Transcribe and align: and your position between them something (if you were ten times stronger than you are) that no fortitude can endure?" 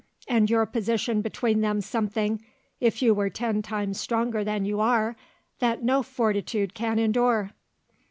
and 0.27 0.49
your 0.49 0.65
position 0.65 1.21
between 1.21 1.61
them 1.61 1.79
something 1.79 2.43
(if 2.79 3.03
you 3.03 3.13
were 3.13 3.29
ten 3.29 3.61
times 3.61 3.99
stronger 3.99 4.43
than 4.43 4.65
you 4.65 4.79
are) 4.79 5.15
that 5.59 5.83
no 5.83 6.01
fortitude 6.01 6.73
can 6.73 6.97
endure?" 6.97 7.51